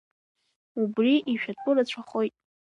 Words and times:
Убра 0.81 1.15
ишәатәу 1.33 1.73
рацәахоит. 1.75 2.33